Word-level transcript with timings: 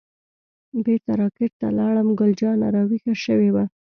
بیرته 0.85 1.13
را 1.19 1.27
کټ 1.37 1.51
ته 1.61 1.67
لاړم، 1.77 2.07
ګل 2.19 2.31
جانه 2.39 2.67
راویښه 2.75 3.13
شوې 3.25 3.49
وه. 3.55 3.65